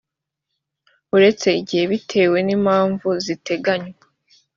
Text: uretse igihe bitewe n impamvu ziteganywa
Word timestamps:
uretse 1.15 1.47
igihe 1.61 1.83
bitewe 1.91 2.37
n 2.45 2.49
impamvu 2.57 3.09
ziteganywa 3.25 4.03